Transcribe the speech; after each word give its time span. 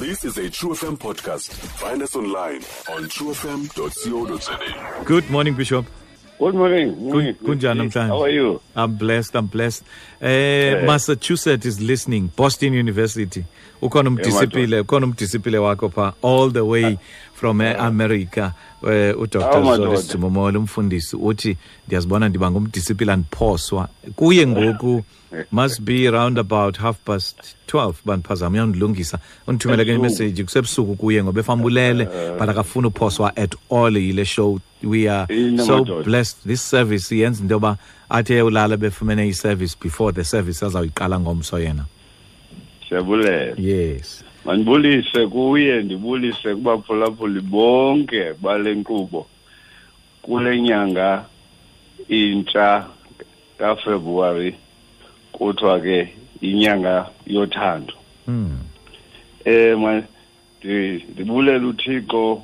This 0.00 0.24
is 0.24 0.38
a 0.38 0.48
True 0.50 0.70
FM 0.70 0.96
podcast. 0.98 1.50
Find 1.52 2.02
us 2.02 2.16
online 2.16 2.62
on 2.94 3.04
truefm.co.za. 3.14 5.04
Good 5.04 5.30
morning, 5.30 5.54
Bishop. 5.54 5.86
Good 6.38 6.54
morning. 6.54 6.94
Kun- 7.12 7.34
kunjani 7.34 7.78
namhlanje? 7.80 8.08
How 8.08 8.22
are 8.22 8.30
you? 8.30 8.60
I'm 8.74 8.94
blessed. 8.96 9.34
I'm 9.36 9.46
blessed. 9.46 9.82
Uh, 10.22 10.86
Massachusetts 10.86 11.66
is 11.66 11.80
listening. 11.80 12.30
Boston 12.36 12.72
University. 12.74 13.44
Ukhona 13.82 14.08
umdisipile, 14.10 14.80
ukhona 14.80 15.06
umdisipile 15.06 15.58
wakho 15.58 15.88
pha 15.88 16.12
all 16.22 16.50
the 16.52 16.64
way 16.64 16.98
from 17.40 17.60
uh, 17.60 17.74
America. 17.78 18.54
Uh, 18.82 18.88
uDr. 19.22 19.40
Madoda. 19.40 19.76
Zolis 19.76 20.12
Jimomola 20.12 20.58
umfundisi 20.58 21.16
uthi 21.16 21.56
ndiyazibona 21.86 22.28
ndiba 22.28 22.50
ngumdisipile 22.50 23.12
andiphoswa. 23.12 23.88
Kuye 24.16 24.46
ngoku 24.46 25.04
must 25.52 25.80
be 25.82 26.08
around 26.08 26.38
about 26.38 26.78
half 26.78 26.96
past 27.04 27.36
12 27.68 27.92
bandiphazama 28.04 28.54
uyandilungisa 28.56 29.18
undithumele 29.46 29.84
ke 29.84 29.94
imessage 29.94 30.44
kusebusuku 30.44 30.96
kuye 30.96 31.24
ngoba 31.24 31.40
efambulele 31.40 32.04
but 32.38 32.48
akafuni 32.48 32.86
uphoswa 32.86 33.36
at 33.36 33.54
all 33.70 33.96
yile 33.96 34.24
show 34.24 34.58
we 34.82 35.08
are 35.10 35.26
so 35.66 35.84
blessed 35.84 36.36
this 36.46 36.70
service 36.70 37.16
yenza 37.16 37.42
into 37.42 37.54
yoba 37.54 37.76
athi 38.08 38.32
eyolala 38.32 38.76
befumene 38.76 39.28
i-service 39.28 39.76
before 39.82 40.12
the 40.12 40.24
service 40.24 40.66
azawuyiqala 40.66 41.20
ngomso 41.20 41.58
yena 41.60 41.84
Siyabulela. 42.88 43.54
yes 43.58 44.24
Mandibulise 44.44 45.26
kuye 45.26 45.82
ndibulise 45.82 46.54
kubaphulaphuli 46.54 47.40
bonke 47.40 48.32
bale 48.42 48.74
nkqubo 48.74 49.26
kule 50.22 50.60
nyanga 50.60 51.24
intsha 52.08 52.86
kaFebruary 53.58 54.54
kuthiwa 55.32 55.80
ke 55.80 56.14
inyanga 56.40 57.06
yothando. 57.26 57.94
mm. 58.26 58.58
Eh 59.44 59.78
ma 59.78 60.02
ndi- 60.62 61.02
ndibulela 61.12 61.66
uThixo 61.68 62.42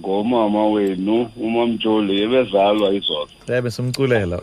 ngomama 0.00 0.66
wenu 0.68 1.30
umamjoli 1.36 2.22
ebezalwa 2.22 2.92
izolo. 2.94 3.28
ebe 3.48 3.70
simculela 3.70 4.40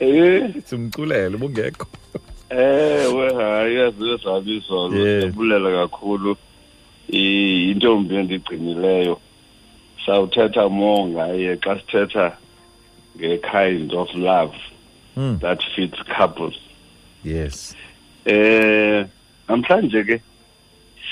Eh 0.00 0.50
simculela 0.64 1.36
ubungekho 1.36 1.86
ewe 2.58 3.34
hayi 3.34 3.76
yazizazaba 3.76 4.50
izolo 4.50 4.96
Yeah. 4.96 5.20
siyabulela 5.20 5.70
kakhulu. 5.70 6.36
Intombi 7.08 8.14
endigcinileyo 8.16 9.20
sawuthetha 10.06 10.68
more 10.68 11.04
ngaye 11.10 11.56
xa 11.56 11.78
sithetha 11.78 12.36
nge-kind 13.18 13.92
of 13.94 14.14
love 14.14 14.54
mm. 15.16 15.38
that 15.40 15.62
fits 15.74 15.98
couples. 16.16 16.58
Yes. 17.24 17.76
Eh 18.24 19.04
namhlanje 19.48 20.04
ke 20.04 20.20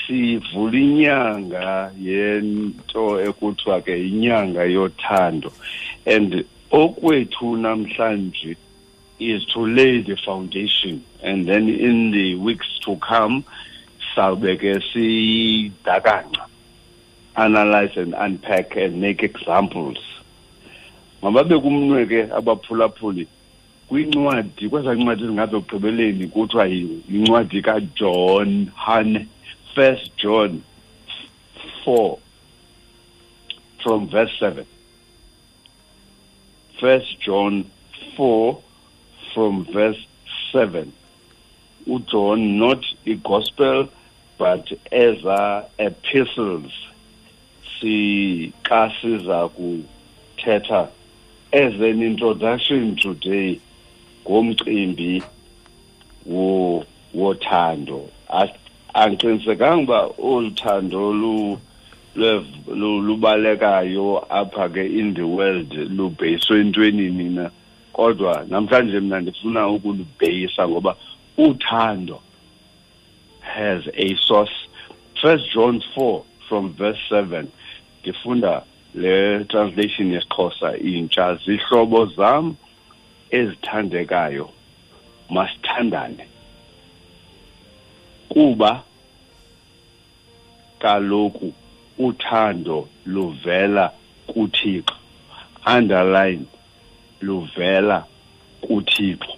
sivula 0.07 0.77
inyanga 0.79 1.91
yento 1.99 3.21
ekuthiwa 3.21 3.81
ke 3.81 3.93
inyanga 4.09 4.63
yothando. 4.63 5.51
And 6.05 6.45
okwethu 6.71 7.57
namhlanje 7.57 8.55
is 9.21 9.45
to 9.53 9.65
lay 9.65 10.01
the 10.01 10.15
foundation 10.17 11.03
and 11.21 11.45
then 11.47 11.69
in 11.69 12.11
the 12.11 12.35
weeks 12.35 12.67
to 12.85 12.95
come 12.97 13.43
sawube 14.15 14.57
ke 14.57 14.71
sidakanca 14.91 16.45
analyze 17.35 17.95
and 17.97 18.13
unpack 18.17 18.75
and 18.75 18.99
make 18.99 19.23
examples. 19.23 19.97
Mababe 21.21 21.59
kumnwe 21.59 22.05
ke 22.05 22.31
abaphulaphuli 22.33 23.27
kwincwadi 23.87 24.69
kwezaa 24.69 24.93
ncwadi 24.93 25.23
ezingazo 25.23 25.57
ekugqibeleni 25.57 26.27
kuthiwa 26.27 26.65
yi- 26.67 27.01
yincwadi 27.11 27.61
kajohn 27.61 28.67
hane 28.75 29.27
first 29.75 30.11
john 30.17 30.61
4 31.85 32.17
from 33.83 34.07
verse 34.09 34.33
7 34.45 34.63
first 36.79 37.19
john 37.25 37.65
4 38.17 38.55
from 39.33 39.65
verse 39.65 39.99
7 40.51 40.91
ujohn 41.87 42.57
not 42.59 42.83
a 43.05 43.15
gospel 43.15 43.89
but 44.37 44.71
as 44.91 45.23
a 45.23 45.65
epistles. 45.77 46.71
Si 47.79 48.51
xa 48.63 48.91
siza 49.01 49.49
kuthetha. 49.49 50.89
As 51.53 51.73
an 51.73 52.01
introduction 52.01 52.95
today 52.95 53.59
ngomcimbi 54.25 55.23
wo 56.25 56.85
wothando. 57.13 58.09
Andiqinisekanga 58.95 59.83
uba 59.83 60.09
olu 60.19 61.59
lu- 62.15 63.01
lubalekayo 63.01 64.25
apha 64.29 64.69
ke 64.69 64.83
in 64.99 65.13
the 65.13 65.25
world 65.27 65.71
lubheyiswe 65.71 66.59
entwenini 66.59 67.29
na 67.29 67.49
kodwa 67.93 68.45
namhlanje 68.49 68.99
mna 68.99 69.19
ndifuna 69.19 69.67
ukulubheyisa 69.67 70.67
ngoba 70.67 70.95
uthando 71.37 72.21
has 73.41 73.83
a 73.93 74.15
source. 74.27 74.53
First 75.21 75.53
john 75.53 75.83
4 75.95 76.23
from 76.49 76.73
verse 76.73 76.99
7 77.09 77.45
ndifunda 78.01 78.63
le 78.95 79.45
translation 79.45 80.13
yesixhosa 80.13 80.77
intsha 80.77 81.35
zihlobo 81.35 82.05
zam 82.05 82.55
ezithandekayo 83.29 84.49
masithandane. 85.29 86.27
Kuba 88.29 88.83
kaloku 90.79 91.53
uthando 91.97 92.87
luvela 93.05 93.91
kuthixo. 94.27 94.95
Underline 95.77 96.45
luvela 97.21 98.05
kuthixo. 98.61 99.37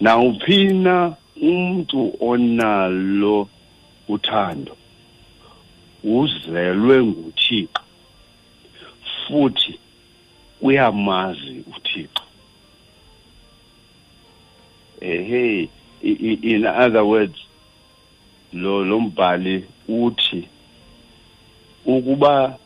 Nawuphi 0.00 0.64
na 0.66 1.16
umntu 1.42 2.16
onalo 2.20 3.48
uthando 4.08 4.76
uzelwe 6.04 7.02
nguthixo 7.02 7.82
futhi 9.26 9.78
uyamazi 10.60 11.64
uthixo. 11.76 12.24
Ehe 15.00 15.68
in 16.02 16.66
other 16.66 17.02
words 17.02 17.38
lo 18.52 18.84
lo 18.84 19.00
mbhali 19.00 19.64
uthi 19.88 20.48
ukuba 21.86 22.58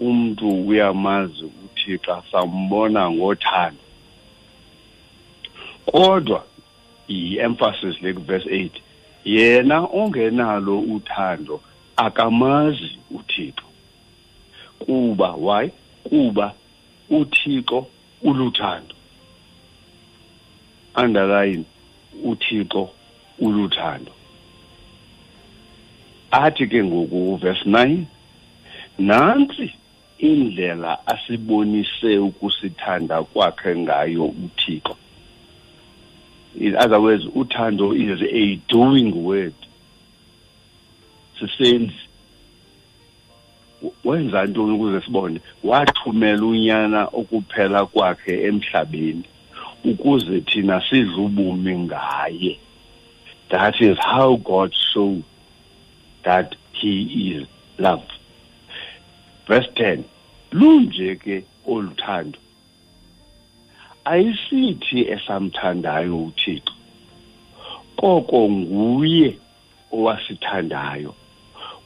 umuntu 0.00 0.66
uyamazi 0.66 1.44
uthixo 1.64 2.22
sambona 2.30 3.10
ngothando. 3.10 3.84
Kodwa 5.86 6.44
i-emphasis 7.08 8.02
le 8.02 8.12
verse 8.12 8.48
8 8.48 8.70
yena 9.24 9.80
ongenalo 9.80 10.78
uthando 10.78 11.60
akamazi 11.96 12.98
uthixo. 13.10 13.64
Kuba 14.78 15.32
why? 15.32 15.70
Kuba 16.04 16.54
uthixo 17.10 17.86
uluthando 18.22 18.94
underline 20.96 21.64
uthixo 22.24 22.90
uluthando 23.38 24.12
athi 26.30 26.66
ke 26.66 26.84
ngoku 26.84 27.36
verse 27.36 27.64
9 27.64 28.04
nantsi 28.98 29.72
indlela 30.18 31.06
asibonise 31.06 32.18
ukusithanda 32.18 33.22
kwakhe 33.22 33.76
ngayo 33.76 34.24
uthixo. 34.24 34.96
In 36.60 36.76
other 36.76 37.00
words 37.00 37.24
uthando 37.24 37.92
is 37.94 38.20
a 38.22 38.56
doing 38.68 39.24
word. 39.24 39.54
Sisenzi 41.38 41.94
wenza 44.04 44.44
ntoni 44.44 44.72
ukuze 44.72 45.00
sibone? 45.00 45.40
Wathumela 45.64 46.46
unyana 46.46 47.08
okuphela 47.12 47.86
kwakhe 47.86 48.42
emhlabeni 48.42 49.24
ukuze 49.84 50.40
thina 50.40 50.82
sidle 50.90 51.14
ubomi 51.14 51.78
ngaye. 51.78 52.58
That 53.50 53.80
is 53.80 53.96
how 53.98 54.36
god 54.36 54.74
showed 54.74 55.24
that 56.24 56.54
he 56.72 57.02
is 57.32 57.46
love 57.78 58.17
verse 59.48 59.68
10 59.74 60.04
lunje 60.52 61.16
ke 61.16 61.44
oluthando. 61.66 62.38
Ayisithi 64.04 65.08
esamthandayo 65.14 66.16
uthixo 66.28 66.72
koko 67.96 68.48
nguye 68.48 69.38
owasithandayo 69.92 71.14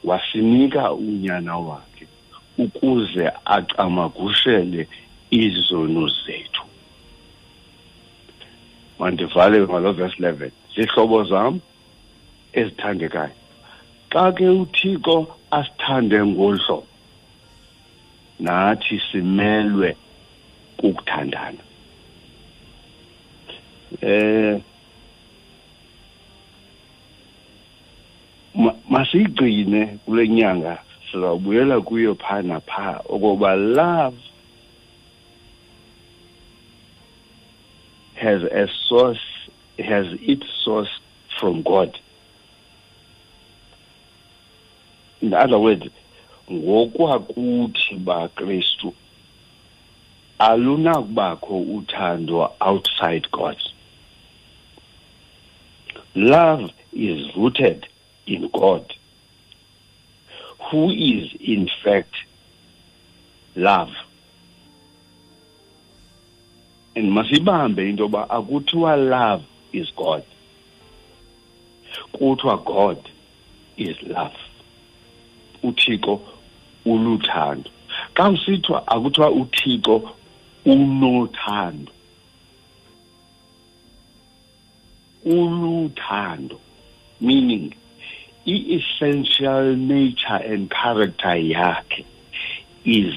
wasinika 0.03 0.93
unyana 0.93 1.57
wakhe 1.57 2.07
ukuze 2.57 3.31
acamagushele 3.45 4.87
izono 5.31 6.07
zethu. 6.07 6.63
Mandivale 8.99 9.61
ngalo 9.61 9.93
verse 9.93 10.17
11 10.19 10.51
zihlobo 10.75 11.23
zam 11.23 11.59
ezithandekayo 12.53 13.35
xa 14.11 14.31
ke 14.31 14.49
uthixo 14.49 15.27
asithande 15.51 16.25
ngolu 16.25 16.59
hlobo 16.65 16.92
nathi 18.39 19.01
simelwe 19.11 19.97
kukuthandana. 20.77 21.63
Eh 24.01 24.61
masiyigcine 28.89 29.85
kule 30.05 30.27
nyanga 30.27 30.77
sizawubuyela 31.11 31.81
kuyo 31.81 32.15
phaa 32.15 32.41
naphaa 32.41 33.01
okoba 33.09 33.55
love 33.55 34.17
has 38.15 38.43
a 38.43 38.67
source 38.87 39.21
has 39.77 40.07
its 40.21 40.45
source 40.63 40.91
from 41.39 41.63
god. 41.63 41.99
In 45.21 45.33
other 45.33 45.57
words 45.57 45.87
ngokwakuthi 46.51 47.95
bakristu 47.95 48.93
alunakubakho 50.39 51.59
uthando 51.61 52.51
outside 52.59 53.27
god. 53.31 53.57
Love 56.15 56.71
is 56.91 57.35
rooted 57.35 57.87
in 58.25 58.49
god. 58.49 58.93
Who 60.71 60.91
is 60.91 61.31
in 61.39 61.69
fact 61.83 62.15
love? 63.55 63.91
And 66.95 67.11
masibambe 67.11 67.89
into 67.89 68.03
yoba 68.03 68.29
akuthiwa 68.29 68.97
love 69.09 69.43
is 69.71 69.91
god. 69.95 70.23
Kuthiwa 72.13 72.65
god 72.65 73.09
is 73.77 73.95
love 74.03 74.35
uthixo 75.63 76.21
uluthando. 76.85 77.69
Xa 78.15 78.29
usithiwa 78.29 78.87
akuthiwa 78.87 79.31
uthixo 79.31 80.09
unothando. 80.65 81.91
Uluthando 85.25 86.59
meaning 87.19 87.73
i-essential 88.45 89.75
nature 89.75 90.35
and 90.35 90.69
character 90.69 91.35
yakhe 91.55 92.05
is 92.83 93.13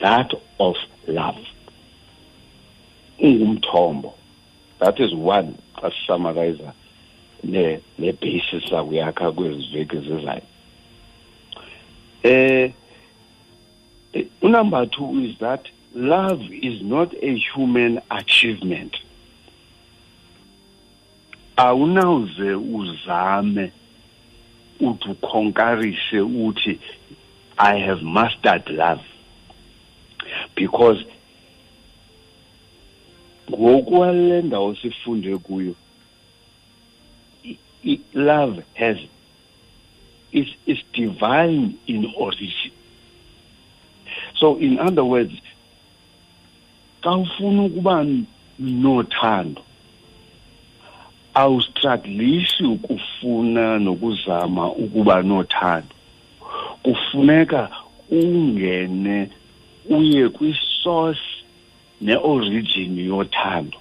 that 0.00 0.32
of 0.60 0.76
love. 1.06 1.44
Ungumthombo. 3.20 4.14
That 4.78 5.00
is 5.00 5.14
one 5.14 5.58
xa 5.76 5.90
sisamariza 5.90 6.72
ne-basis 7.42 8.70
sakuyakha 8.70 9.32
kwezi 9.32 9.68
veki 9.72 9.96
zizayo 9.96 10.42
uh, 12.24 12.68
number 14.42 14.86
two 14.86 15.24
is 15.24 15.38
that 15.38 15.66
love 15.94 16.40
is 16.50 16.82
not 16.82 17.14
a 17.14 17.38
human 17.54 18.00
achievement. 18.10 18.96
Awunawuze 21.56 22.54
uzame 22.54 23.72
uthi 24.80 25.08
ukhonkarise 25.10 26.20
uthi 26.20 26.78
i 27.58 27.78
have 27.78 28.02
mastered 28.02 28.68
love. 28.68 29.04
Because 30.54 31.04
ngokwale 33.50 34.42
ndawo 34.42 34.74
sifunde 34.76 35.36
kuyo 35.38 35.74
love 38.14 38.62
has 38.74 38.96
is, 40.32 40.48
is 40.66 40.78
divine 40.92 41.78
in 41.86 42.12
origin. 42.16 42.72
So 44.36 44.58
in 44.58 44.78
other 44.78 45.04
words, 45.04 45.32
xa 47.02 47.16
ufuna 47.16 47.62
ukuba 47.64 48.24
nothando. 48.58 49.62
Awustraglishi 51.34 52.64
ukufuna 52.64 53.78
nokuzama 53.78 54.72
ukuba 54.72 55.22
nothando. 55.22 55.94
Kufuneka 56.82 57.70
ungene 58.10 59.30
uye 59.90 60.28
kwisource 60.28 61.20
neorigin 62.00 62.98
yothando. 62.98 63.78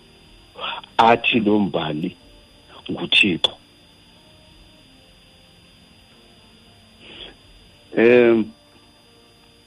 Athi 0.97 1.39
lo 1.39 1.59
mbali 1.59 2.15
nguthixo. 2.91 3.60
Um 7.97 8.51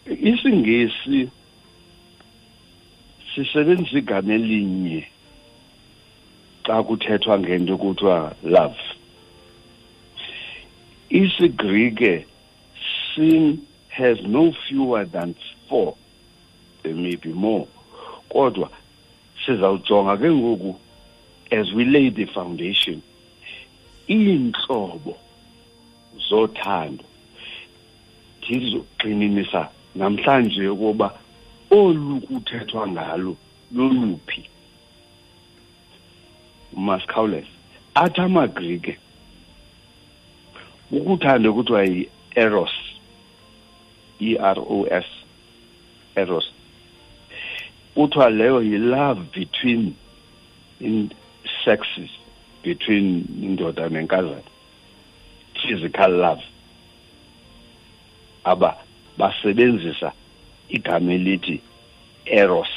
isingesi 0.06 1.28
sisebenzisa 3.34 3.98
igama 3.98 4.34
elinye 4.34 5.06
xa 6.64 6.82
kuthethwa 6.82 7.38
ngento 7.38 7.76
kuthiwa 7.76 8.36
love. 8.42 8.80
Isigrike 11.10 12.26
sin 13.14 13.66
has 13.88 14.18
no 14.22 14.52
fewer 14.68 15.04
than 15.04 15.34
four. 15.68 15.96
There 16.82 16.94
may 16.94 17.16
be 17.16 17.32
more. 17.32 17.68
Kodwa 18.28 18.70
sizawujonga 19.46 20.16
ke 20.16 20.30
ngoku 20.30 20.76
as 21.52 21.72
we 21.72 21.84
lay 21.84 22.10
the 22.10 22.26
foundation 22.26 23.02
iintlobo 24.08 25.16
zothando 26.28 27.04
ndizogxininisa 28.48 29.68
namhlanje 29.94 30.68
ukuba 30.68 31.08
olu 31.70 32.20
kuthethwa 32.20 32.88
ngalo 32.88 33.36
loluphi. 33.74 34.42
Masikhawuleze 36.76 37.54
athi 37.94 38.20
amagrike 38.20 38.98
ukuthanda 40.90 41.52
kuthiwa 41.52 41.82
yi-eros 41.84 42.74
e-r 44.20 44.58
o 44.58 44.86
s 44.90 45.06
eros 46.16 46.46
kuthiwa 47.94 48.30
leyo 48.30 48.62
yi-love 48.62 49.20
between 49.34 49.94
in 50.80 51.10
sexes 51.64 52.10
between 52.62 53.24
indoda 53.42 53.88
nenkazana 53.88 54.42
physical 55.62 56.10
love. 56.10 56.42
Aba 58.44 58.76
basebenzisa 59.18 60.12
igama 60.68 61.12
elithi 61.12 61.60
eros. 62.26 62.68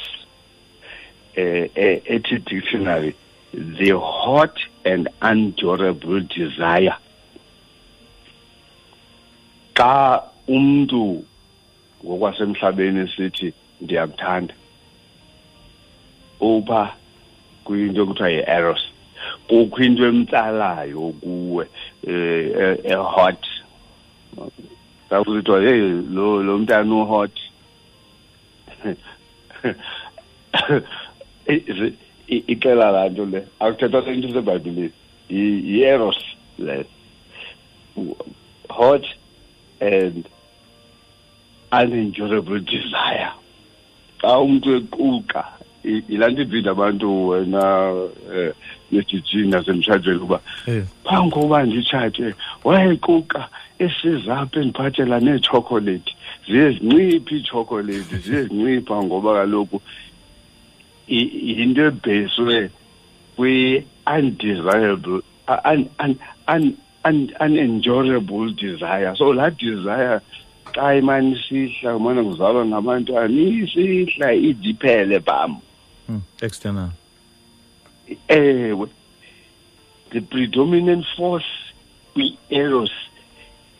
Eh, 1.34 1.70
eh 1.74 2.00
ethi 2.04 2.38
dictionary 2.44 3.14
the 3.52 3.96
hot 3.98 4.58
and 4.84 5.08
endurable 5.22 6.20
desire. 6.20 6.96
Xa 9.74 10.22
umuntu 10.48 11.24
ngokwasemhlabeni 12.04 13.08
sithi 13.16 13.52
ndiyakuthanda 13.80 14.54
upha 16.40 16.94
kuyinto 17.64 18.02
ekuthiwa 18.02 18.30
yi-eros. 18.30 18.82
Kukho 19.48 19.82
into 19.82 20.06
emtsalayo 20.06 21.14
kuwe 21.20 21.64
um 22.06 22.76
ehot 22.84 23.42
sakuthiwa 25.10 25.60
hey 25.60 25.80
lo 26.10 26.42
lo 26.42 26.58
mntana 26.58 26.94
uhot. 26.94 27.30
Ixela 32.28 32.90
laa 32.90 33.08
nto 33.08 33.24
le 33.24 33.46
akuthethwa 33.60 34.12
into 34.12 34.28
sebhayibhileni 34.32 34.92
yi-eros 35.28 36.20
le. 36.58 36.84
Hot 38.70 39.06
and 39.80 40.28
unendurable 41.72 42.60
desire. 42.60 43.32
Xa 44.20 44.38
umntu 44.38 44.76
equka 44.76 45.44
yilaa 45.84 46.28
nto 46.28 46.42
ibhida 46.42 46.70
abantu 46.70 47.28
wena 47.28 47.92
um 47.92 48.52
nejijini 48.92 49.48
nasemtshatweni 49.48 50.20
uba 50.20 50.40
phaa 51.04 51.24
ngoba 51.24 51.62
nditshate 51.62 52.34
wayequqa 52.64 53.48
esizapha 53.78 54.60
endiphathela 54.60 55.20
neetshokolethi 55.20 56.12
ziye 56.46 56.70
zinciphe 56.72 57.34
iitshokolethi 57.34 58.16
ziye 58.24 58.42
zincipha 58.42 58.96
ngoba 59.04 59.30
kaloku 59.38 59.80
yinto 61.08 61.82
ebheswe 61.90 62.70
kwi-undesirable 63.36 65.22
unenjoyable 67.40 68.52
desire. 68.54 69.16
So 69.16 69.32
laa 69.32 69.50
desire 69.50 70.20
xa 70.74 70.94
imane 70.98 71.32
isihla 71.36 71.96
umane 71.96 72.22
kuzalwa 72.22 72.66
ngabantwana 72.66 73.40
isihla 73.40 74.32
idiphele 74.32 75.18
bam 75.18 75.60
hmm, 76.06 76.22
external. 76.42 76.90
Ewe 78.28 78.88
the 80.10 80.20
predominant 80.20 81.04
force 81.16 81.50
kwi-eros 82.14 82.92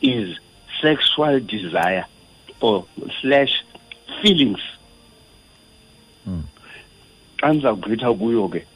is 0.02 0.38
sexual 0.82 1.40
desire 1.40 2.06
or 2.60 2.86
slash 3.20 3.64
feelings. 4.22 4.60
Xa 7.38 7.52
ndizawugqitha 7.52 8.14
kuyo 8.14 8.48
ke 8.48 8.66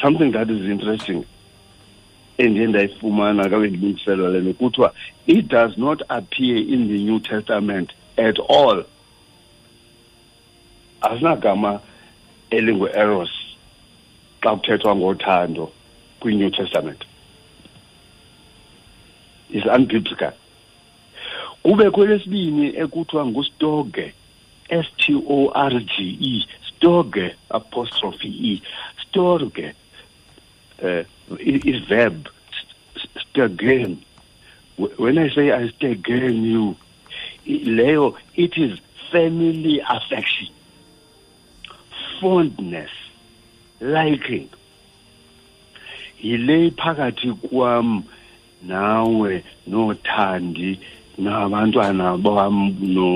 something 0.00 0.30
that 0.32 0.50
is 0.50 0.70
interesting 0.70 1.24
endiye 2.38 2.66
ndayifumana 2.66 3.50
kabe 3.50 3.68
ndilungiselwa 3.68 4.30
le 4.30 4.40
nto 4.40 4.52
kuthiwa 4.52 4.94
it 5.26 5.48
does 5.48 5.76
not 5.76 6.02
appear 6.08 6.56
in 6.56 6.88
the 6.88 6.98
new 7.04 7.20
testament 7.20 7.92
at 8.16 8.38
all. 8.38 8.84
Asinagama 11.00 11.80
elingu-eros 12.50 13.30
xa 14.40 14.56
kuthethwa 14.56 14.96
ngothando 14.96 15.72
kwi-new 16.20 16.50
testament 16.50 17.07
is 19.50 19.64
unbiblical. 19.64 20.32
Kube 21.62 21.90
kwelesibini 21.90 22.76
ekuthiwa 22.76 23.26
ngustorge 23.26 24.14
s 24.68 24.86
t 24.96 25.14
o 25.14 25.50
r 25.54 25.80
g 25.80 26.16
e 26.20 26.46
storge 26.68 27.34
apostrophe 27.50 28.28
e 28.28 28.62
storge 29.02 29.74
uh, 30.82 31.04
is 31.38 31.84
verb 31.88 32.28
stegen. 33.20 33.98
When 34.76 35.18
i 35.18 35.28
say 35.34 35.50
i 35.50 35.68
stegen 35.68 36.44
you 36.44 36.76
leyo 37.46 38.14
it 38.34 38.56
is 38.56 38.78
family 39.10 39.80
affection 39.80 40.48
fondness 42.20 42.90
liking. 43.80 44.48
Yile 46.22 46.70
phakathi 46.70 47.32
kwam 47.32 48.04
nawe 48.62 49.44
nothandi 49.66 50.78
nabantwana 51.18 52.16
bam 52.16 52.76
no 52.80 53.08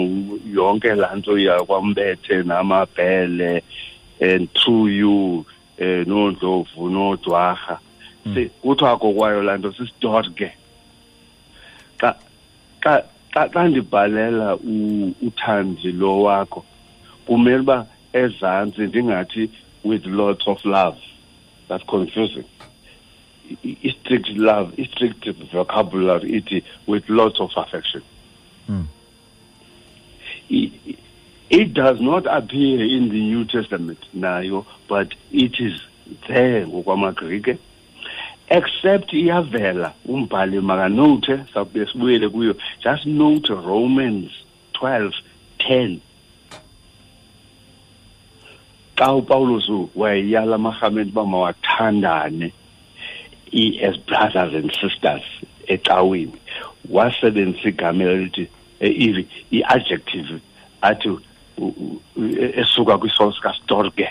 yonke 0.47 0.95
laa 0.95 1.15
nto 1.17 1.39
yakwambethe 1.39 2.43
namabhele 2.43 3.63
and 4.21 4.49
through 4.55 4.89
you 4.89 5.47
eh 5.79 6.07
nondlovu 6.07 6.91
nodwarha 6.91 7.79
kuthiwa 8.63 8.99
kokwayo 8.99 9.43
laa 9.43 9.57
nto 9.57 9.73
sisidorke 9.73 10.53
xa 12.01 12.15
xa 12.81 13.03
xa 13.35 13.49
xa 13.53 13.69
ndibhalela 13.69 14.57
uthandi 15.27 15.93
lo 15.93 16.23
wakho 16.23 16.65
kumele 17.27 17.61
uba 17.61 17.87
ezantsi 18.13 18.83
ndingathi 18.83 19.51
with 19.85 20.07
lots 20.07 20.47
of 20.47 20.65
love. 20.65 20.99
That's 21.69 21.85
confusing. 21.85 22.45
I-strict 23.62 24.28
love 24.28 24.73
i-strict 24.78 25.28
vocabulary 25.52 26.30
ithi 26.40 26.64
with 26.87 27.09
lots 27.09 27.40
of 27.40 27.50
affection. 27.56 28.02
Mm. 28.68 28.87
it, 30.49 30.99
it 31.50 31.75
does 31.75 32.00
not 32.00 32.26
appear 32.26 32.85
in 32.85 33.09
the 33.09 33.21
new 33.21 33.44
testament 33.44 33.99
nayo 34.14 34.64
but 34.88 35.14
it 35.30 35.61
is 35.61 35.80
there 36.28 36.66
ngokwamagrike 36.66 37.59
except 38.49 39.12
iyavela 39.12 39.92
umbhali 40.04 40.61
makanote 40.61 41.44
sawube 41.54 41.87
sibuyele 41.87 42.28
kuyo 42.28 42.56
just 42.85 43.06
note 43.06 43.54
romans 43.54 44.30
12 44.73 45.12
10 45.59 45.99
xa 48.97 49.14
upawulos 49.14 49.71
wayeyala 49.97 50.54
amarhamente 50.54 51.11
uba 51.11 51.26
mawathandane 51.26 52.52
as 53.52 53.97
brothers 53.97 54.54
and 54.54 54.71
sisters 54.80 55.23
ecaweni 55.66 56.32
wasebenzisa 56.90 57.68
igama 57.68 58.04
elithi 58.04 58.49
i- 58.80 59.26
i-adjective 59.50 60.40
athi 60.82 61.09
esuka 62.56 62.99
kwisource 62.99 63.40
kastorge 63.40 64.09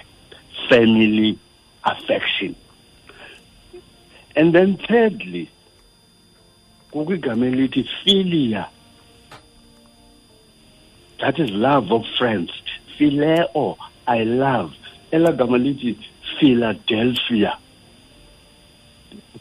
family 0.70 1.38
affection. 1.84 2.56
And 4.36 4.54
then 4.56 4.78
thirdly 4.78 5.50
kukho 6.92 7.14
igama 7.16 7.46
elithi 7.46 7.84
filia. 8.04 8.66
That 11.20 11.40
is 11.40 11.50
love 11.52 11.92
of 11.92 12.04
friends. 12.18 12.52
Phileo 12.98 13.78
i 14.08 14.24
love. 14.24 14.74
Elaa 15.12 15.32
gama 15.32 15.58
lithi 15.58 15.96
philadelphia 16.40 17.58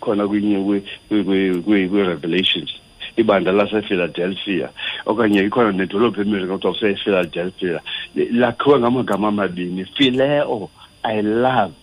khona 0.01 0.29
kwinye 0.29 0.57
kwe- 0.59 0.83
kwe- 1.09 1.25
kwe- 1.25 1.63
kwe- 1.63 1.89
kwe-revelations 1.89 2.71
ibandla 3.17 3.53
lasephiladelphia 3.53 4.69
okanye 5.07 5.41
ikhona 5.45 5.73
nedolophu 5.73 6.21
emelika 6.21 6.53
kuthiwa 6.55 6.73
kusephiladelphia. 6.73 7.81
Lakhiwe 8.15 8.79
ngamagama 8.81 9.29
amabini 9.29 9.85
phileo 9.85 10.71
i 11.03 11.23
love. 11.23 11.75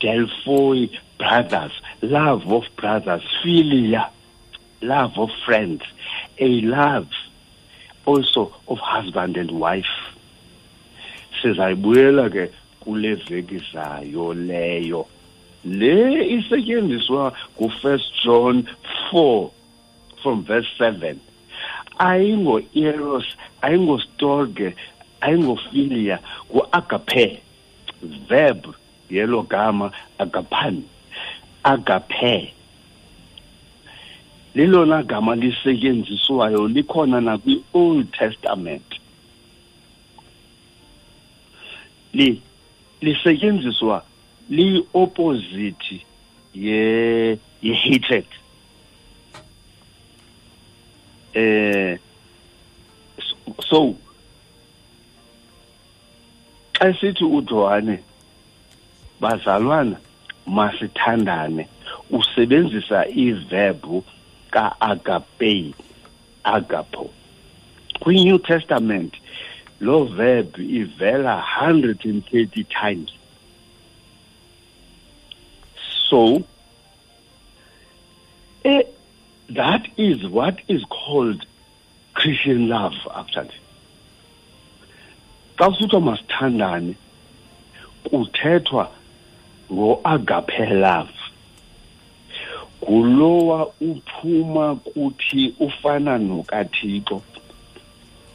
Delphoi 0.00 0.90
brothers. 1.18 1.72
Love 2.02 2.44
of 2.54 2.64
brothers. 2.76 3.22
Philia 3.42 4.08
love 4.82 5.18
of 5.20 5.30
friends. 5.44 5.82
A 6.38 6.60
love 6.60 7.08
also 8.06 8.52
of 8.68 8.78
husband 8.78 9.36
and 9.36 9.50
wife. 9.50 9.96
Sizayibuyela 11.42 12.30
ke 12.30 12.50
kule 12.80 13.14
veki 13.14 13.58
zayo 13.72 14.34
leyo 14.34 15.06
le 15.66 16.28
isetyenziswa 16.36 17.32
ngufirst 17.60 18.12
john 18.24 18.64
4 19.12 19.50
from 20.22 20.44
verse 20.44 20.68
7 20.78 21.16
ayingo-eros 21.98 23.26
ayingostorge 23.62 24.76
ayingophilia 25.20 26.18
ngu-agape 26.50 27.40
verb 28.28 28.66
yelo 29.10 29.42
gama 29.42 29.90
agapan 30.18 30.82
agape. 31.66 32.52
Lilona 34.54 35.02
gama 35.02 35.34
lisetyenziswayo 35.34 36.68
likhona 36.68 37.20
nakwi-old 37.20 38.12
testament. 38.12 38.86
Li 42.12 42.42
lisetyenziswa 43.00 44.04
liyi-opposite 44.50 46.00
ye 46.54 47.38
ye-hatred 47.62 48.26
eh 51.34 51.98
so 53.68 53.94
xa 56.72 56.92
sithi 57.00 57.24
uJohane 57.24 57.98
bazalwana 59.20 59.96
masithandane 60.46 61.68
usebenzisa 62.10 63.06
iverb 63.06 64.02
ka-agape 64.50 65.74
agapo. 66.44 67.10
Kwi-new 68.00 68.38
testament 68.38 69.14
lo 69.80 70.04
verb 70.04 70.56
ivela 70.58 71.42
130 71.60 72.64
times. 72.64 73.10
So 76.08 76.42
eh, 78.64 78.82
that 79.50 79.82
is 79.96 80.24
what 80.28 80.58
is 80.68 80.82
called 80.84 81.46
christian 82.14 82.68
love 82.68 82.94
actually 83.14 83.60
xa 85.58 85.70
kusithiwa 85.70 86.00
masithandane 86.00 86.94
kuthethwa 88.04 88.90
ngo-agape 89.72 90.66
love. 90.70 91.10
Ngulowa 92.82 93.72
uphuma 93.80 94.76
kuthi 94.76 95.54
ufana 95.60 96.18
nokathixo. 96.18 97.22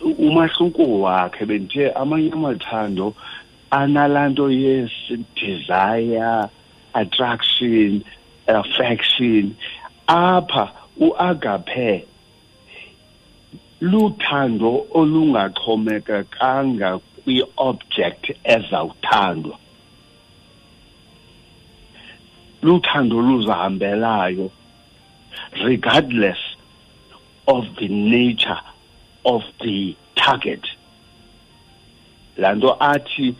Umahluko 0.01 0.83
wakhe 1.01 1.45
bendithe 1.45 1.91
amanye 1.91 2.31
amathando 2.31 3.13
analaa 3.71 4.29
nto 4.29 4.51
yes 4.51 4.91
desire. 5.35 6.49
Attraction 6.93 8.03
affection 8.47 9.55
apha 10.07 10.71
uagape 10.99 12.05
luthando 13.81 14.85
olungaxhomekekanga 14.99 16.99
kwi-object 17.23 18.31
ezawuthandwa. 18.43 19.57
Luthando 22.61 23.21
luzahambelayo 23.21 24.51
regardless 25.63 26.37
of 27.47 27.65
the 27.79 27.87
nature 27.87 28.61
of 29.25 29.41
the 29.61 29.95
target. 30.15 30.67
Laa 32.37 32.53
nto 32.53 32.77
athi 32.79 33.35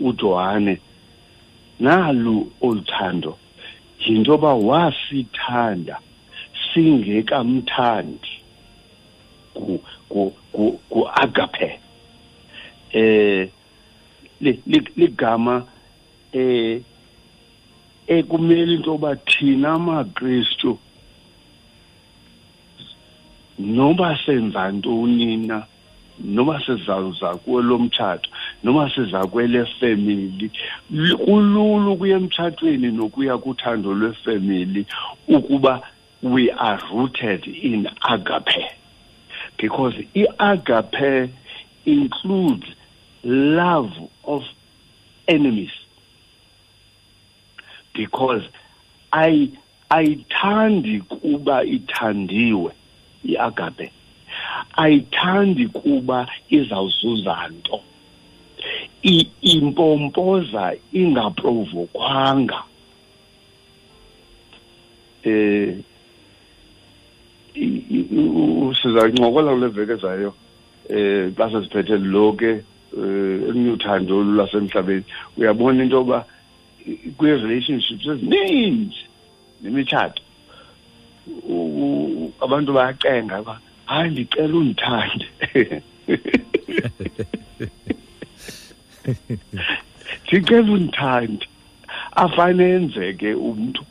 ujohane 0.00 0.80
nalu 1.80 2.52
oluthando 2.60 3.38
yinto 4.04 4.32
yoba 4.32 4.54
wasithanda 4.54 5.96
singekamthandi 6.68 8.34
ku 9.54 9.82
ku 10.08 10.32
ku, 10.52 10.80
ku 10.90 11.00
agape. 11.22 11.80
Eh 12.92 13.48
ligama 14.96 15.66
eh 16.32 16.80
ekumele 18.06 18.74
into 18.74 18.90
yoba 18.90 19.16
thina 19.16 19.74
amaKristu 19.74 20.78
noba 23.58 24.18
senza 24.24 24.72
ntoni 24.72 25.36
na 25.36 25.66
noma 26.24 26.60
sizawuza 26.66 27.34
kwelo 27.36 27.78
mtshato 27.78 28.30
noma 28.62 28.90
siza 28.94 29.26
kwele 29.26 29.64
family. 29.80 30.50
Kulula 31.24 31.90
ukuya 31.90 32.16
emtshatweni 32.16 32.90
nokuya 32.92 33.38
kuthando 33.38 33.94
lwefamily 33.94 34.86
ukuba 35.28 35.82
we 36.22 36.50
are 36.50 36.80
rooted 36.92 37.46
in 37.46 37.88
agape. 38.02 38.66
Because 39.58 39.94
i-agape 40.14 41.32
includes 41.86 42.66
love 43.24 43.92
of 44.24 44.42
enemies. 45.28 45.70
Because 47.94 48.42
ayithandi 49.12 51.00
kuba 51.00 51.64
ithandiwe 51.64 52.72
iagape 53.24 53.92
ayithandi 54.76 55.68
kuba 55.68 56.28
izawuzuza 56.48 57.48
nto 57.48 57.80
impompoza 59.02 60.74
ingaprovokwanga 60.92 62.62
eh 65.22 65.76
sizancokola 68.82 69.52
kule 69.52 69.68
veki 69.68 69.92
ezayo 69.92 70.34
eh 70.88 71.32
xa 71.36 71.50
sesiphethe 71.50 71.98
lo 71.98 72.32
ke 72.32 72.64
eh, 72.96 73.48
elinye 73.48 73.70
uthando 73.70 74.22
lwasemhlabeni. 74.22 75.04
Uyabona 75.36 75.82
into 75.82 75.96
yoba 75.96 76.24
kwi-relationships 77.16 78.06
ezininzi 78.06 79.04
nemitshato 79.62 80.22
abantu 82.40 82.72
bayacenga 82.72 83.40
uba 83.40 83.60
hayi 83.86 84.10
ndicela 84.10 84.56
undithande. 84.56 85.26
ndicela 90.26 90.72
undithande 90.72 91.46
afane 92.12 92.70
enzeke 92.70 93.34
umntu. 93.34 93.82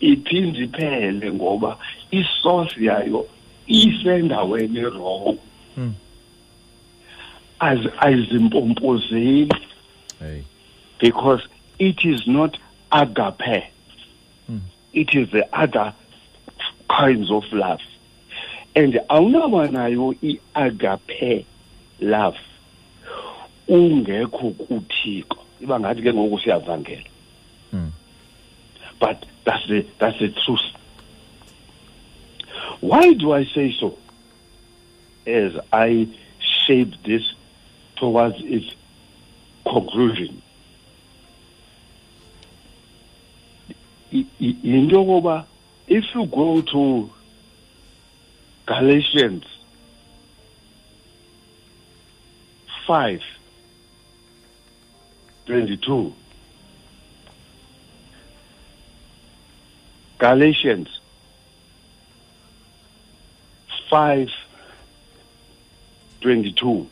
Iphinde 0.00 0.58
iphele 0.64 1.32
ngoba 1.32 1.78
isource 2.10 2.84
yayo 2.84 3.26
isendaweni 3.66 4.80
wrong. 4.80 5.38
Hmm. 5.74 5.94
azimpompozeli 7.60 9.50
because 11.00 11.46
it 11.78 12.04
is 12.04 12.26
not 12.26 12.56
agape. 12.92 13.70
Mm. 14.50 14.60
it 14.92 15.14
is 15.14 15.30
the 15.30 15.46
other 15.56 15.94
kinds 16.90 17.30
of 17.30 17.44
love. 17.52 17.80
And 18.74 18.94
awunaba 19.10 19.70
nayo 19.70 20.16
i-agape 20.22 21.44
love. 22.00 22.36
Ungekho 23.68 24.50
kuthixo. 24.50 25.38
Iba 25.60 25.80
ngathi 25.80 26.02
ke 26.02 26.12
ngoku 26.12 26.38
siyavangela. 26.40 27.10
Mm. 27.72 27.92
but 29.00 29.26
that's 29.44 29.66
the, 29.68 29.86
that's 29.98 30.18
the 30.18 30.28
truth. 30.28 30.60
Why 32.80 33.12
do 33.12 33.32
i 33.32 33.44
say 33.44 33.76
so? 33.78 33.98
As 35.26 35.52
i 35.72 36.08
shape 36.40 36.94
this 37.04 37.22
towards 37.96 38.36
its 38.40 38.74
conclusion. 39.64 40.42
Into 44.10 44.94
yokoba 44.94 45.44
if 45.86 46.04
you 46.14 46.26
go 46.26 46.62
to 46.62 47.10
galatians 48.66 49.44
5 52.86 53.20
22 55.48 56.12
galatians 60.18 60.88
5 63.88 64.28
22 66.20 66.86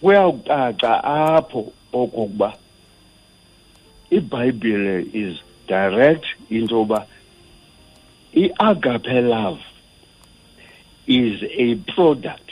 kuyawucaca 0.00 1.04
apho 1.04 1.72
okokuba 1.92 2.56
ibhayibhile 4.10 5.06
is 5.12 5.36
direct 5.66 6.26
into 6.50 6.74
yoba 6.74 7.06
i-agape 8.34 9.20
love 9.20 9.60
is 11.06 11.42
a 11.42 11.74
product 11.74 12.50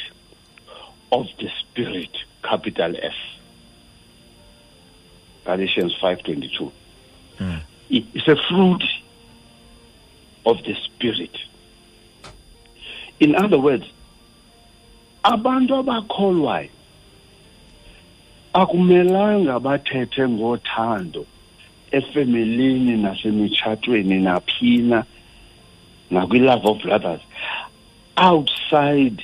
of 1.13 1.27
the 1.39 1.49
spirit 1.61 2.17
capital 2.43 2.97
s 2.97 3.15
galatians 5.45 5.95
5.22 6.03 6.73
mm. 7.39 7.61
it's 7.91 8.29
a 8.29 8.37
fruit 8.49 8.85
of 10.47 10.57
the 10.65 10.75
spirit. 10.85 11.37
In 13.19 13.35
other 13.37 13.59
words 13.59 13.85
abantu 15.25 15.75
abakholwayo 15.77 16.71
akumelanga 18.53 19.61
bathethe 19.61 20.29
ngothando 20.29 21.27
efemelini 21.91 22.97
nasemitshatweni 22.97 24.19
naphina 24.19 25.05
nakwi-love 26.11 26.67
of 26.67 26.83
brothers 26.83 27.21
outside 28.17 29.23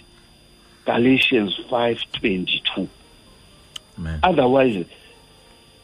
galatians 0.85 1.59
5.22 1.71 2.87
otherwise 4.23 4.87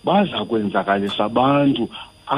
baza 0.04 0.44
kwenzakalisa 0.44 1.24
abantu 1.24 1.88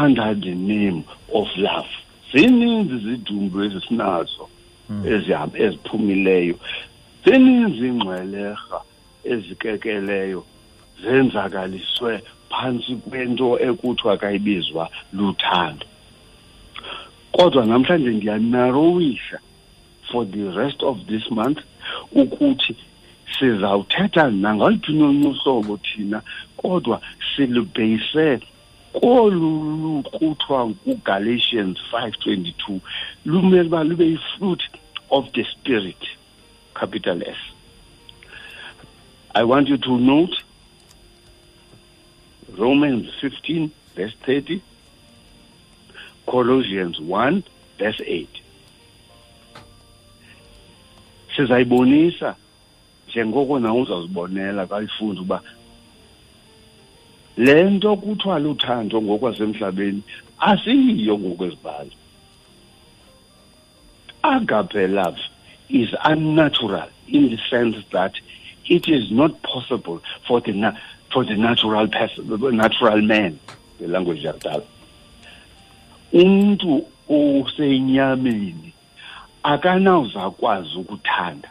under 0.05 0.35
the 0.41 0.55
name 0.55 1.05
of 1.33 1.49
love. 1.57 1.89
Zininzi 2.33 2.95
izidumbu 2.95 3.63
ezisinazo 3.63 4.49
hmm. 4.89 5.07
eziphumileyo. 5.55 6.57
Zininzi 7.25 7.87
ingxwelerha 7.87 8.81
ezikekeleyo 9.25 10.45
zenzakaliswe 11.03 12.23
phantsi 12.51 12.97
kwento 12.97 13.61
ekuthiwa 13.61 14.17
kayibizwa 14.17 14.91
luthando. 15.13 15.87
Kodwa 17.33 17.67
namhlanje 17.67 18.11
ndiyanarowisha 18.11 19.39
for 20.11 20.25
the 20.25 20.51
rest 20.51 20.83
of 20.83 20.99
this 21.07 21.31
month 21.31 21.59
ukuthi 22.13 22.77
sizawuthetha 23.39 24.31
nangaliphi 24.31 24.93
nolunye 24.93 25.29
uhlobo 25.29 25.77
thina 25.77 26.23
kodwa 26.57 27.01
silubheyise 27.37 28.41
kolu 28.93 30.03
kuthiwa 30.03 30.69
kugalatians 30.69 31.79
522 31.93 32.79
lumele 33.27 33.69
uba 33.69 33.85
lube 33.85 34.07
yi-fruit 34.07 34.63
of 35.11 35.31
the 35.33 35.45
spirit 35.45 36.03
capital 36.75 37.23
s 37.23 37.39
i 39.35 39.45
want 39.45 39.69
you 39.69 39.79
to 39.79 39.99
note 39.99 40.45
Romans 42.59 43.09
15, 43.21 43.73
verse 43.97 44.15
30, 44.27 44.63
Colossians 46.27 47.01
1, 47.01 47.43
verse 47.79 48.01
8. 48.05 48.29
Sizayibonisa 51.37 52.37
njengoko 53.15 53.59
nawe 53.59 53.81
uzawuzibonela 53.81 54.67
xa 54.67 54.83
ifunda 54.83 55.21
uba 55.21 55.41
le 57.37 57.71
nto 57.71 57.97
kuthiwa 57.97 58.39
luthando 58.39 59.03
ngokwasemhlabeni 59.03 60.03
asiyiyo 60.39 61.19
ngokwezibhalo 61.19 61.95
agape 64.23 64.87
love 64.87 65.21
is 65.69 65.89
unnatural 66.05 66.89
in 67.09 67.31
the 67.31 67.39
sense 67.51 67.77
that 67.93 68.13
it 68.67 68.89
is 68.89 69.11
not 69.11 69.33
possible 69.43 70.01
for 70.27 70.41
the 70.41 70.53
for 71.13 71.25
the 71.25 71.37
natural 71.37 71.87
person, 71.87 72.57
natural 72.57 73.01
man, 73.01 73.39
the 73.79 73.87
language 73.87 74.23
yakudala. 74.23 74.65
umntu 76.13 76.87
osenyameni 77.09 78.73
akanawuzakwazi 79.43 80.79
ukuthanda. 80.79 81.49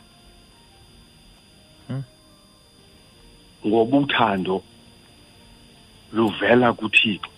Ngoba 3.65 3.97
uthando 3.97 4.63
luvela 6.13 6.73
kuThixo. 6.73 7.29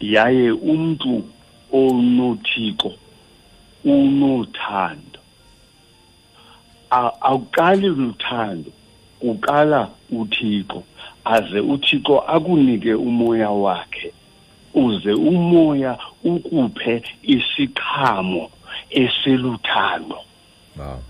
Yaye 0.00 0.50
umuntu 0.52 1.24
onothixo 1.72 2.92
unothando. 3.84 5.20
Awuqali 6.90 7.88
luthando 7.88 8.70
uqala 9.20 9.90
uthixo 10.10 10.82
aze 11.24 11.60
uthixo 11.60 12.18
akunike 12.34 12.94
umoya 12.94 13.50
wakhe 13.50 14.12
uze 14.74 15.12
umoya 15.12 15.98
ukuphe 16.24 17.02
isiqhamo 17.22 18.50
esiluthando 18.90 20.18
wow. 20.78 21.00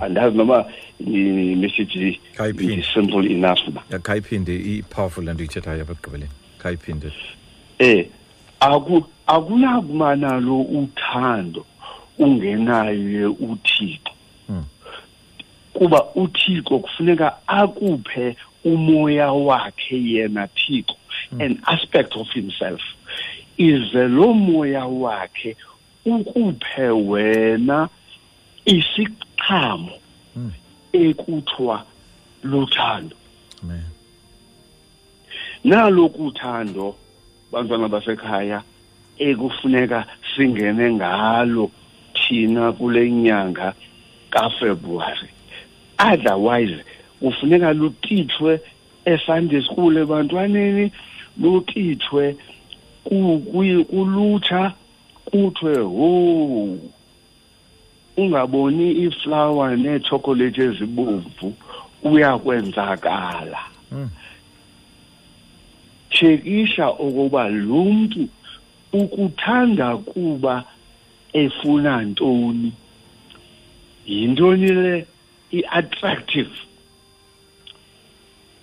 Andazi 0.00 0.36
noma 0.36 0.64
imessage 1.06 2.20
simple 2.94 3.26
enough 3.32 3.60
yakhayiphinde 3.90 4.56
i-powerful 4.56 5.24
lento 5.24 5.42
uyithethayo 5.42 5.82
apha 5.82 5.92
ekugqibeleni 5.92 6.32
khayiphinde 6.58 7.12
eh 7.78 8.06
aku 8.60 9.04
akunakumanalo 9.26 10.60
uthando 10.60 11.66
ungenaye 12.18 13.26
uthixo. 13.26 14.12
Hmm. 14.46 14.64
kuba 15.72 16.04
uthixo 16.14 16.78
kufuneka 16.78 17.36
akuphe 17.46 18.36
umoya 18.64 19.32
wakhe 19.32 19.96
yena 19.96 20.48
thixo 20.48 20.96
an 21.40 21.58
aspect 21.66 22.16
of 22.16 22.28
himself. 22.30 22.80
Ize 23.56 24.08
lo 24.08 24.34
moya 24.34 24.84
wakhe 24.86 25.56
ukuphe 26.04 26.88
wena 26.88 27.88
Hmm. 30.34 30.50
ekuthiwa 30.92 31.84
luthando. 32.42 33.16
Amen. 33.62 33.82
Naloku 35.64 36.26
uthando 36.26 36.96
bantwana 37.52 37.88
basekhaya 37.88 38.62
ekufuneka 39.18 40.06
singene 40.36 40.92
ngalo 40.92 41.70
thina 42.14 42.72
kule 42.72 43.10
nyanga 43.10 43.74
kaFebruary 44.30 45.28
otherwise 45.98 46.84
kufuneka 47.20 47.72
lutithwe 47.72 48.60
eSunday 49.04 49.62
school 49.62 49.96
ebantwaneni 49.96 50.92
lutithwe 51.40 52.36
ku- 53.04 53.38
ku- 53.52 53.84
kulutsha 53.84 54.72
kuthiwe 55.24 55.78
ho 55.78 56.78
ungaboni 58.16 58.92
iflower 58.92 59.76
neechocolate 59.76 60.62
ezibomvu 60.62 61.54
uyakwenzakala. 62.02 63.58
Mm. 63.92 64.10
tshekisha 66.10 66.92
ukuba 66.92 67.48
lo 67.48 67.84
mntu 67.84 68.28
ukuthanda 68.92 69.96
kuba 69.96 70.64
efuna 71.32 72.02
ntoni. 72.02 72.72
Yintoni 74.06 74.68
le 74.68 75.06
i-attractive? 75.50 76.54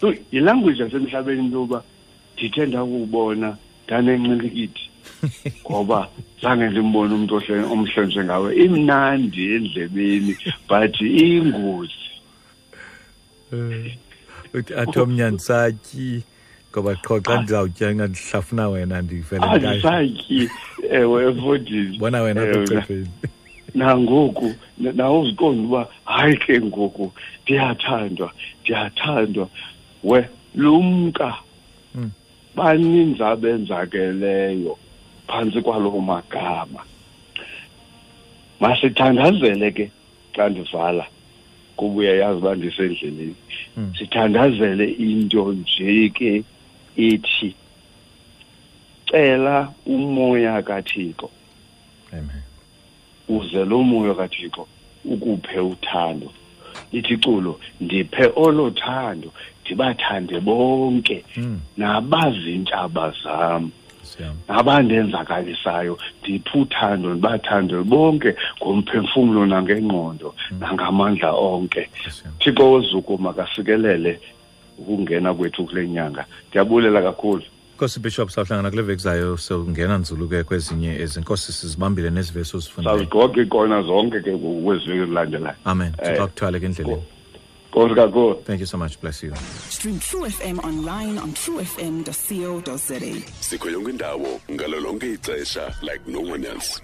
Uy, 0.02 0.16
yilanguage 0.32 0.84
yasemhlabeni 0.84 1.40
into 1.40 1.58
yoba 1.58 1.84
ndithe 2.34 2.66
ndakubona 2.66 3.58
ndanencilikithi 3.86 4.91
ngoba 5.66 6.08
zange 6.42 6.70
ndimbone 6.70 7.14
umntu 7.14 7.36
omhle 7.72 8.06
njengawe 8.06 8.50
imnandi 8.56 9.42
endlebeni 9.56 10.34
but 10.70 10.96
iyingozi 11.02 12.02
uthi 14.54 14.74
athomnya 14.76 15.30
ndisatyi 15.32 16.24
ngoba 16.72 16.96
qho 16.96 17.22
xa 17.26 17.36
ndizawutya 17.42 17.88
ndihlafuna 17.94 18.70
wena 18.70 19.02
ndivele 19.02 19.46
andisatyi 19.46 20.50
ewe 20.92 21.18
efodini. 21.30 21.98
Bona 21.98 22.22
wena 22.22 22.46
kucepheni 22.46 23.08
nangoku 23.76 24.56
nawuziqonda 24.78 25.64
uba 25.68 25.88
hayi 26.06 26.38
ke 26.38 26.62
ngoku 26.62 27.12
ndiyathandwa 27.44 28.32
ndiyathandwa. 28.62 29.50
We 30.04 30.20
lumka. 30.56 31.36
Mm. 31.96 32.12
baninzi 32.56 33.24
abenzakeleyo 33.24 34.78
phantsi 35.32 35.62
kwaloo 35.62 36.02
magama. 36.02 36.84
Masithandazele 38.60 39.72
ke 39.72 39.92
xa 40.36 40.50
ndivala 40.50 41.06
kuba 41.78 41.96
uyayazi 42.00 42.38
uba 42.40 42.56
ndisendleleni. 42.56 43.36
Mm. 43.78 43.94
sithandazele 43.98 44.86
into 45.00 45.54
nje 45.54 46.10
ke 46.10 46.44
ethi 46.98 47.56
cela 49.10 49.74
umoya 49.86 50.62
kathixo. 50.62 51.30
Amen. 52.14 52.44
Uze 53.30 53.66
lo 53.66 53.84
moya 53.84 54.14
kathixo 54.14 54.68
ukuphe 55.06 55.60
uthando. 55.60 56.32
Lithi 56.92 57.18
culo 57.18 57.60
ndiphe 57.82 58.32
olo 58.36 58.70
thando 58.72 59.32
ndibathande 59.66 60.40
bonke 60.40 61.24
Mm. 61.38 61.60
nabazintshaba 61.78 63.14
zam. 63.24 63.72
Siyam 64.04 64.36
nabandenzakalisayo 64.48 65.98
ndiphe 66.22 66.58
uthando 66.60 67.10
ndibathande 67.14 67.76
bonke 67.84 68.36
ngomphefumlo 68.62 69.46
nangengqondo 69.46 70.36
nangamandla 70.60 71.32
onke. 71.32 71.90
Thixo 72.40 72.72
wozuku 72.72 73.18
makasikelele 73.18 74.20
ukungena 74.78 75.34
kwethu 75.34 75.66
kule 75.66 75.88
nyanga. 75.88 76.26
Ndiyabulela 76.50 77.02
kakhulu. 77.02 77.44
Nkosi 77.76 78.00
bishop 78.00 78.30
sawuhlangana 78.30 78.70
kule 78.70 78.82
veki 78.82 79.02
zayo 79.02 79.38
sowungena 79.38 79.98
nzulu 79.98 80.28
ke 80.30 80.44
kwezinye 80.44 80.96
ezinkosi 81.02 81.54
sizibambile 81.54 82.10
neziveso 82.10 82.60
zifundileyo 82.60 82.98
sazigqoka 82.98 83.42
ikona 83.42 83.82
zonke 83.82 84.20
ke 84.22 84.38
kwezi 84.38 84.86
veki 84.86 85.06
zilandelayo 85.06 85.56
amen. 85.66 85.94
Eh, 86.04 86.18
thixo 86.18 86.28
ke 86.60 86.66
endleleni 86.66 87.02
thank 88.46 88.60
you 88.60 88.66
so 88.66 88.78
much. 88.78 89.00
Bless 89.00 89.24
you. 89.24 89.34
Stream 89.70 90.00
True 90.00 90.26
FM 90.28 90.60
online 90.64 91.18
on 91.18 91.32
truefm.co.za. 91.34 93.32
sikho 93.42 93.70
yonke 93.70 93.90
indawo 93.90 94.42
ixesha 95.14 95.74
like 95.82 96.02
no 96.08 96.20
one 96.22 96.46
else 96.48 96.82